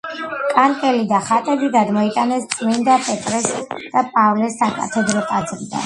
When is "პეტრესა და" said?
3.11-4.07